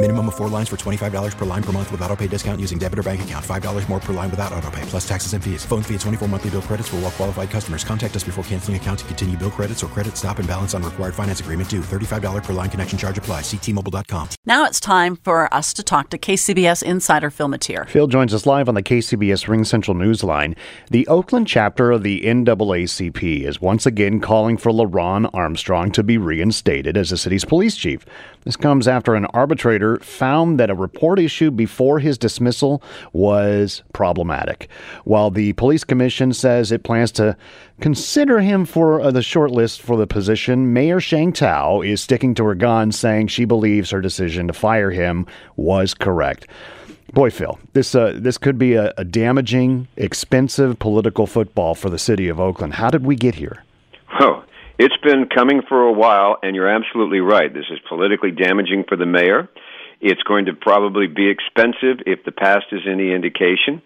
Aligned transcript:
Minimum 0.00 0.28
of 0.28 0.36
four 0.36 0.48
lines 0.48 0.68
for 0.68 0.76
$25 0.76 1.36
per 1.36 1.44
line 1.44 1.62
per 1.62 1.72
month 1.72 1.90
with 1.90 2.00
auto 2.02 2.14
pay 2.14 2.28
discount 2.28 2.60
using 2.60 2.78
debit 2.78 3.00
or 3.00 3.02
bank 3.02 3.22
account. 3.22 3.44
$5 3.44 3.88
more 3.88 3.98
per 3.98 4.12
line 4.12 4.30
without 4.30 4.52
auto 4.52 4.70
pay, 4.70 4.82
plus 4.82 5.06
taxes 5.08 5.32
and 5.32 5.42
fees. 5.42 5.64
Phone 5.64 5.82
fee 5.82 5.96
at 5.96 6.00
24 6.02 6.28
monthly 6.28 6.50
bill 6.50 6.62
credits 6.62 6.88
for 6.88 6.96
all 6.96 7.02
well 7.02 7.10
qualified 7.10 7.50
customers. 7.50 7.82
Contact 7.82 8.14
us 8.14 8.22
before 8.22 8.44
canceling 8.44 8.76
account 8.76 9.00
to 9.00 9.04
continue 9.06 9.36
bill 9.36 9.50
credits 9.50 9.82
or 9.82 9.88
credit 9.88 10.16
stop 10.16 10.38
and 10.38 10.46
balance 10.46 10.72
on 10.72 10.84
required 10.84 11.16
finance 11.16 11.40
agreement 11.40 11.68
due. 11.68 11.80
$35 11.80 12.44
per 12.44 12.52
line 12.52 12.70
connection 12.70 12.96
charge 12.96 13.18
apply. 13.18 13.40
Ctmobile.com. 13.40 14.28
Now 14.46 14.64
it's 14.66 14.78
time 14.78 15.16
for 15.16 15.52
us 15.52 15.74
to 15.74 15.82
talk 15.82 16.10
to 16.10 16.18
KCBS 16.18 16.84
insider 16.84 17.28
Phil 17.28 17.48
Matier. 17.48 17.88
Phil 17.88 18.06
joins 18.06 18.32
us 18.32 18.46
live 18.46 18.68
on 18.68 18.76
the 18.76 18.84
KCBS 18.84 19.46
RingCentral 19.46 19.96
Newsline. 19.96 20.56
The 20.92 21.08
Oakland 21.08 21.48
chapter 21.48 21.90
of 21.90 22.04
the 22.04 22.20
NAACP 22.20 23.42
is 23.42 23.60
once 23.60 23.84
again 23.84 24.20
calling 24.20 24.58
for 24.58 24.70
LeRonne 24.70 25.28
Armstrong 25.34 25.90
to 25.90 26.04
be 26.04 26.18
reinstated 26.18 26.96
as 26.96 27.10
the 27.10 27.16
city's 27.16 27.44
police 27.44 27.76
chief. 27.76 28.06
This 28.44 28.54
comes 28.54 28.86
after 28.86 29.16
an 29.16 29.26
arbitrator 29.26 29.87
found 29.96 30.60
that 30.60 30.70
a 30.70 30.74
report 30.74 31.18
issued 31.18 31.56
before 31.56 31.98
his 31.98 32.18
dismissal 32.18 32.82
was 33.12 33.82
problematic. 33.92 34.68
While 35.04 35.30
the 35.30 35.54
police 35.54 35.82
commission 35.82 36.32
says 36.32 36.70
it 36.70 36.84
plans 36.84 37.10
to 37.12 37.36
consider 37.80 38.40
him 38.40 38.66
for 38.66 39.00
uh, 39.00 39.10
the 39.10 39.20
shortlist 39.20 39.80
for 39.80 39.96
the 39.96 40.06
position, 40.06 40.72
Mayor 40.72 41.00
Sheng 41.00 41.32
Thao 41.32 41.84
is 41.84 42.00
sticking 42.00 42.34
to 42.34 42.44
her 42.44 42.54
guns, 42.54 42.98
saying 42.98 43.28
she 43.28 43.44
believes 43.44 43.90
her 43.90 44.00
decision 44.00 44.46
to 44.46 44.52
fire 44.52 44.90
him 44.90 45.26
was 45.56 45.94
correct. 45.94 46.46
Boy, 47.12 47.30
Phil, 47.30 47.58
this 47.72 47.94
uh, 47.94 48.12
this 48.16 48.36
could 48.36 48.58
be 48.58 48.74
a, 48.74 48.92
a 48.98 49.04
damaging, 49.04 49.88
expensive 49.96 50.78
political 50.78 51.26
football 51.26 51.74
for 51.74 51.88
the 51.88 51.98
city 51.98 52.28
of 52.28 52.38
Oakland. 52.38 52.74
How 52.74 52.90
did 52.90 53.06
we 53.06 53.16
get 53.16 53.34
here? 53.34 53.64
Oh, 54.20 54.44
it's 54.78 54.96
been 54.98 55.26
coming 55.34 55.62
for 55.68 55.82
a 55.82 55.92
while, 55.92 56.36
and 56.42 56.54
you're 56.54 56.68
absolutely 56.68 57.20
right. 57.20 57.52
This 57.52 57.64
is 57.70 57.78
politically 57.88 58.30
damaging 58.30 58.84
for 58.88 58.96
the 58.96 59.06
mayor. 59.06 59.48
It's 60.00 60.22
going 60.22 60.46
to 60.46 60.52
probably 60.52 61.06
be 61.06 61.28
expensive 61.28 62.02
if 62.06 62.24
the 62.24 62.32
past 62.32 62.66
is 62.72 62.82
any 62.86 63.12
indication. 63.12 63.82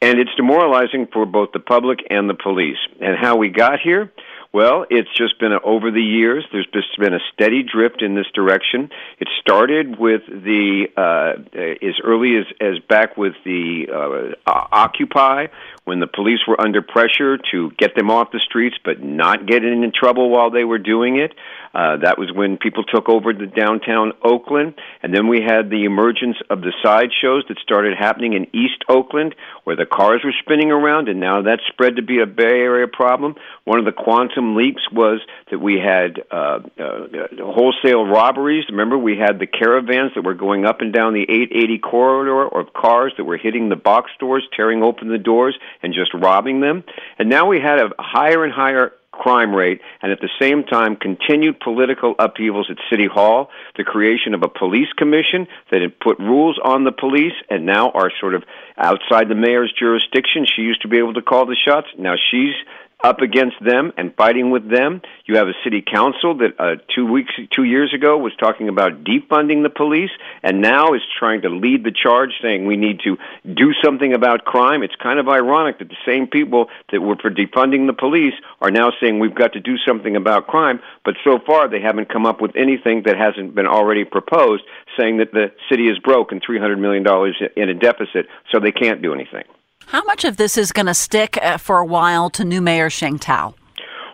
And 0.00 0.18
it's 0.18 0.34
demoralizing 0.36 1.08
for 1.12 1.26
both 1.26 1.52
the 1.52 1.60
public 1.60 2.00
and 2.10 2.28
the 2.28 2.34
police. 2.34 2.78
And 3.00 3.16
how 3.18 3.36
we 3.36 3.48
got 3.48 3.80
here? 3.80 4.12
Well, 4.52 4.86
it's 4.88 5.12
just 5.14 5.38
been 5.38 5.52
a, 5.52 5.60
over 5.62 5.90
the 5.90 6.02
years. 6.02 6.44
There's 6.50 6.68
just 6.72 6.98
been 6.98 7.12
a 7.12 7.18
steady 7.32 7.62
drift 7.62 8.00
in 8.00 8.14
this 8.14 8.26
direction. 8.34 8.90
It 9.18 9.28
started 9.40 9.98
with 9.98 10.22
the 10.26 10.86
uh, 10.96 11.42
as 11.86 11.94
early 12.02 12.36
as 12.38 12.46
as 12.58 12.78
back 12.88 13.18
with 13.18 13.34
the 13.44 14.34
uh, 14.46 14.56
Occupy, 14.72 15.48
when 15.84 16.00
the 16.00 16.06
police 16.06 16.40
were 16.48 16.58
under 16.60 16.80
pressure 16.80 17.38
to 17.50 17.70
get 17.76 17.94
them 17.94 18.10
off 18.10 18.30
the 18.32 18.40
streets, 18.40 18.76
but 18.82 19.02
not 19.02 19.46
get 19.46 19.62
in 19.62 19.92
trouble 19.92 20.30
while 20.30 20.50
they 20.50 20.64
were 20.64 20.78
doing 20.78 21.18
it. 21.18 21.34
Uh, 21.76 21.98
that 21.98 22.16
was 22.16 22.32
when 22.32 22.56
people 22.56 22.84
took 22.84 23.06
over 23.06 23.34
the 23.34 23.44
downtown 23.44 24.14
Oakland, 24.22 24.72
and 25.02 25.12
then 25.12 25.28
we 25.28 25.42
had 25.42 25.68
the 25.68 25.84
emergence 25.84 26.38
of 26.48 26.62
the 26.62 26.72
sideshows 26.82 27.44
that 27.48 27.58
started 27.58 27.98
happening 27.98 28.32
in 28.32 28.46
East 28.56 28.82
Oakland, 28.88 29.34
where 29.64 29.76
the 29.76 29.84
cars 29.84 30.22
were 30.24 30.32
spinning 30.40 30.70
around, 30.70 31.10
and 31.10 31.20
now 31.20 31.42
that 31.42 31.60
spread 31.68 31.96
to 31.96 32.02
be 32.02 32.20
a 32.20 32.26
Bay 32.26 32.44
Area 32.44 32.88
problem. 32.88 33.34
One 33.64 33.78
of 33.78 33.84
the 33.84 33.92
quantum 33.92 34.56
leaps 34.56 34.90
was 34.90 35.20
that 35.50 35.58
we 35.58 35.78
had 35.78 36.22
uh, 36.30 36.60
uh, 36.80 37.08
wholesale 37.42 38.06
robberies. 38.06 38.64
Remember, 38.70 38.96
we 38.96 39.18
had 39.18 39.38
the 39.38 39.46
caravans 39.46 40.12
that 40.14 40.24
were 40.24 40.32
going 40.32 40.64
up 40.64 40.80
and 40.80 40.94
down 40.94 41.12
the 41.12 41.24
880 41.28 41.78
corridor, 41.80 42.46
or 42.46 42.64
cars 42.64 43.12
that 43.18 43.24
were 43.24 43.36
hitting 43.36 43.68
the 43.68 43.76
box 43.76 44.10
stores, 44.14 44.48
tearing 44.56 44.82
open 44.82 45.08
the 45.08 45.18
doors, 45.18 45.58
and 45.82 45.92
just 45.92 46.14
robbing 46.14 46.60
them. 46.60 46.84
And 47.18 47.28
now 47.28 47.46
we 47.46 47.60
had 47.60 47.80
a 47.80 47.90
higher 47.98 48.44
and 48.44 48.52
higher 48.54 48.92
crime 49.18 49.54
rate, 49.54 49.80
and 50.02 50.12
at 50.12 50.20
the 50.20 50.28
same 50.40 50.64
time, 50.64 50.96
continued 50.96 51.58
political 51.60 52.14
upheavals 52.18 52.68
at 52.70 52.76
City 52.90 53.06
Hall, 53.06 53.50
the 53.76 53.84
creation 53.84 54.34
of 54.34 54.42
a 54.42 54.48
police 54.48 54.92
commission 54.96 55.46
that 55.70 55.82
had 55.82 55.98
put 55.98 56.18
rules 56.18 56.58
on 56.62 56.84
the 56.84 56.92
police 56.92 57.34
and 57.50 57.66
now 57.66 57.90
are 57.90 58.10
sort 58.20 58.34
of 58.34 58.44
outside 58.78 59.28
the 59.28 59.34
mayor's 59.34 59.72
jurisdiction. 59.76 60.46
She 60.46 60.62
used 60.62 60.82
to 60.82 60.88
be 60.88 60.98
able 60.98 61.14
to 61.14 61.22
call 61.22 61.46
the 61.46 61.56
shots. 61.56 61.88
Now 61.98 62.14
she's 62.30 62.54
up 63.04 63.20
against 63.20 63.56
them 63.64 63.92
and 63.96 64.14
fighting 64.16 64.50
with 64.50 64.68
them. 64.68 65.02
You 65.26 65.36
have 65.36 65.48
a 65.48 65.54
city 65.62 65.82
council 65.82 66.38
that 66.38 66.58
uh, 66.58 66.76
two 66.94 67.06
weeks, 67.06 67.32
two 67.50 67.64
years 67.64 67.92
ago 67.94 68.16
was 68.18 68.32
talking 68.36 68.68
about 68.68 69.04
defunding 69.04 69.62
the 69.62 69.70
police, 69.70 70.10
and 70.42 70.60
now 70.60 70.94
is 70.94 71.02
trying 71.18 71.42
to 71.42 71.48
lead 71.48 71.84
the 71.84 71.92
charge, 71.92 72.30
saying 72.42 72.66
we 72.66 72.76
need 72.76 73.00
to 73.00 73.16
do 73.44 73.72
something 73.84 74.12
about 74.14 74.44
crime. 74.44 74.82
It's 74.82 74.94
kind 74.96 75.18
of 75.18 75.28
ironic 75.28 75.78
that 75.78 75.88
the 75.88 75.96
same 76.06 76.26
people 76.26 76.68
that 76.90 77.00
were 77.00 77.16
for 77.16 77.30
defunding 77.30 77.86
the 77.86 77.92
police 77.92 78.34
are 78.60 78.70
now 78.70 78.90
saying 79.00 79.18
we've 79.18 79.34
got 79.34 79.52
to 79.52 79.60
do 79.60 79.76
something 79.86 80.16
about 80.16 80.46
crime, 80.46 80.80
but 81.04 81.14
so 81.22 81.38
far 81.38 81.68
they 81.68 81.80
haven't 81.80 82.08
come 82.08 82.26
up 82.26 82.40
with 82.40 82.56
anything 82.56 83.02
that 83.04 83.16
hasn't 83.16 83.54
been 83.54 83.66
already 83.66 84.04
proposed, 84.04 84.64
saying 84.98 85.18
that 85.18 85.32
the 85.32 85.52
city 85.70 85.88
is 85.88 85.98
broke 85.98 86.32
and 86.32 86.42
three 86.44 86.58
hundred 86.58 86.78
million 86.78 87.02
dollars 87.02 87.40
in 87.56 87.68
a 87.68 87.74
deficit, 87.74 88.26
so 88.50 88.58
they 88.58 88.72
can't 88.72 89.02
do 89.02 89.12
anything. 89.12 89.44
How 89.84 90.02
much 90.04 90.24
of 90.24 90.36
this 90.36 90.56
is 90.56 90.72
going 90.72 90.86
to 90.86 90.94
stick 90.94 91.38
uh, 91.40 91.58
for 91.58 91.78
a 91.78 91.84
while 91.84 92.30
to 92.30 92.44
new 92.44 92.60
Mayor 92.60 92.90
Sheng 92.90 93.18
Thao? 93.18 93.54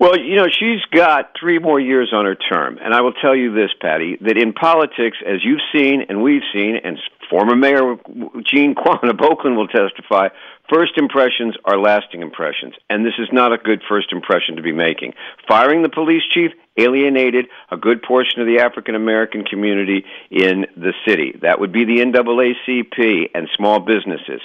Well, 0.00 0.16
you 0.16 0.36
know, 0.36 0.46
she's 0.46 0.80
got 0.92 1.32
three 1.38 1.58
more 1.58 1.80
years 1.80 2.12
on 2.12 2.24
her 2.24 2.36
term. 2.36 2.78
And 2.80 2.94
I 2.94 3.00
will 3.00 3.12
tell 3.12 3.34
you 3.34 3.52
this, 3.52 3.70
Patti, 3.80 4.16
that 4.20 4.38
in 4.38 4.52
politics, 4.52 5.18
as 5.26 5.44
you've 5.44 5.60
seen 5.72 6.02
and 6.08 6.22
we've 6.22 6.42
seen, 6.52 6.76
and 6.82 6.98
former 7.28 7.56
Mayor 7.56 7.96
Jean 8.46 8.74
Quan 8.74 9.10
of 9.10 9.20
Oakland 9.20 9.56
will 9.56 9.66
testify, 9.66 10.28
first 10.72 10.92
impressions 10.96 11.56
are 11.64 11.78
lasting 11.78 12.22
impressions. 12.22 12.74
And 12.88 13.04
this 13.04 13.14
is 13.18 13.28
not 13.32 13.52
a 13.52 13.58
good 13.58 13.82
first 13.88 14.12
impression 14.12 14.56
to 14.56 14.62
be 14.62 14.72
making. 14.72 15.14
Firing 15.46 15.82
the 15.82 15.88
police 15.88 16.22
chief 16.32 16.52
alienated 16.76 17.46
a 17.70 17.76
good 17.76 18.02
portion 18.02 18.40
of 18.40 18.46
the 18.46 18.60
African 18.60 18.94
American 18.94 19.44
community 19.44 20.04
in 20.30 20.66
the 20.76 20.92
city. 21.06 21.34
That 21.42 21.60
would 21.60 21.72
be 21.72 21.84
the 21.84 21.98
NAACP 21.98 23.30
and 23.34 23.48
small 23.56 23.80
businesses. 23.80 24.40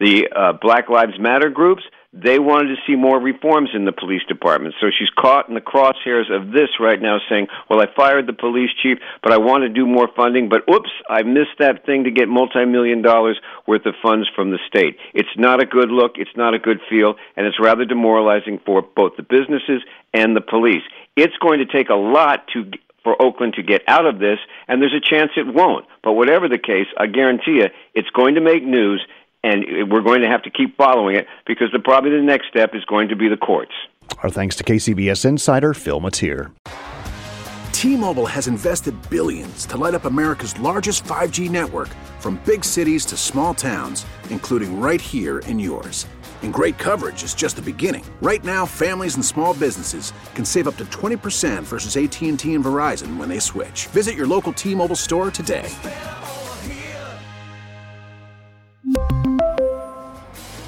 The 0.00 0.28
uh, 0.34 0.52
Black 0.60 0.88
Lives 0.88 1.18
Matter 1.18 1.48
groups, 1.48 1.84
they 2.22 2.38
wanted 2.38 2.68
to 2.74 2.80
see 2.86 2.96
more 2.96 3.20
reforms 3.20 3.70
in 3.74 3.84
the 3.84 3.92
police 3.92 4.22
department. 4.26 4.74
So 4.80 4.86
she's 4.96 5.10
caught 5.10 5.48
in 5.48 5.54
the 5.54 5.60
crosshairs 5.60 6.32
of 6.32 6.50
this 6.52 6.80
right 6.80 7.00
now 7.00 7.18
saying, 7.28 7.48
well, 7.68 7.80
I 7.80 7.86
fired 7.94 8.26
the 8.26 8.32
police 8.32 8.70
chief, 8.82 8.98
but 9.22 9.32
I 9.32 9.38
want 9.38 9.62
to 9.62 9.68
do 9.68 9.86
more 9.86 10.08
funding, 10.16 10.48
but 10.48 10.62
oops, 10.72 10.90
I 11.10 11.22
missed 11.22 11.58
that 11.58 11.84
thing 11.84 12.04
to 12.04 12.10
get 12.10 12.28
multi-million 12.28 13.02
dollars 13.02 13.38
worth 13.66 13.84
of 13.84 13.94
funds 14.02 14.28
from 14.34 14.50
the 14.50 14.58
state. 14.66 14.96
It's 15.12 15.28
not 15.36 15.62
a 15.62 15.66
good 15.66 15.90
look, 15.90 16.12
it's 16.16 16.36
not 16.36 16.54
a 16.54 16.58
good 16.58 16.80
feel, 16.88 17.16
and 17.36 17.46
it's 17.46 17.60
rather 17.60 17.84
demoralizing 17.84 18.60
for 18.64 18.82
both 18.82 19.12
the 19.16 19.22
businesses 19.22 19.82
and 20.14 20.34
the 20.34 20.40
police. 20.40 20.82
It's 21.16 21.36
going 21.36 21.58
to 21.58 21.66
take 21.66 21.90
a 21.90 21.94
lot 21.94 22.48
to 22.54 22.70
for 23.06 23.14
Oakland 23.22 23.54
to 23.54 23.62
get 23.62 23.82
out 23.86 24.04
of 24.04 24.18
this, 24.18 24.38
and 24.66 24.82
there's 24.82 24.92
a 24.92 24.98
chance 25.00 25.30
it 25.36 25.46
won't. 25.46 25.86
But 26.02 26.14
whatever 26.14 26.48
the 26.48 26.58
case, 26.58 26.88
I 26.98 27.06
guarantee 27.06 27.58
you, 27.62 27.66
it's 27.94 28.10
going 28.10 28.34
to 28.34 28.40
make 28.40 28.64
news, 28.64 29.00
and 29.42 29.90
we're 29.90 30.02
going 30.02 30.22
to 30.22 30.28
have 30.28 30.42
to 30.42 30.50
keep 30.50 30.76
following 30.76 31.16
it 31.16 31.26
because 31.46 31.68
the, 31.72 31.78
probably 31.78 32.10
the 32.10 32.22
next 32.22 32.48
step 32.48 32.74
is 32.74 32.84
going 32.84 33.08
to 33.08 33.16
be 33.16 33.28
the 33.28 33.36
courts. 33.36 33.72
Our 34.22 34.30
thanks 34.30 34.56
to 34.56 34.64
KCBS 34.64 35.24
insider 35.24 35.74
Phil 35.74 36.00
Matier. 36.00 36.52
T-Mobile 37.72 38.26
has 38.26 38.48
invested 38.48 38.94
billions 39.10 39.66
to 39.66 39.76
light 39.76 39.94
up 39.94 40.06
America's 40.06 40.58
largest 40.58 41.04
5G 41.04 41.50
network 41.50 41.88
from 42.20 42.40
big 42.46 42.64
cities 42.64 43.04
to 43.04 43.16
small 43.18 43.52
towns, 43.52 44.06
including 44.30 44.80
right 44.80 45.00
here 45.00 45.40
in 45.40 45.58
yours. 45.58 46.06
And 46.42 46.52
great 46.52 46.78
coverage 46.78 47.22
is 47.22 47.34
just 47.34 47.56
the 47.56 47.62
beginning. 47.62 48.04
Right 48.22 48.42
now, 48.42 48.64
families 48.64 49.16
and 49.16 49.24
small 49.24 49.52
businesses 49.52 50.12
can 50.34 50.44
save 50.44 50.68
up 50.68 50.76
to 50.78 50.86
20% 50.86 51.64
versus 51.64 51.96
AT&T 51.96 52.54
and 52.54 52.64
Verizon 52.64 53.18
when 53.18 53.28
they 53.28 53.38
switch. 53.38 53.88
Visit 53.88 54.16
your 54.16 54.26
local 54.26 54.52
T-Mobile 54.52 54.96
store 54.96 55.30
today. 55.30 55.68